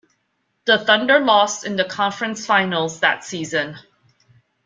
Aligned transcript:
The 0.65 0.79
Thunder 0.79 1.19
lost 1.19 1.63
in 1.63 1.75
the 1.75 1.85
conference 1.85 2.43
finals 2.43 3.01
that 3.01 3.23
season. 3.23 3.75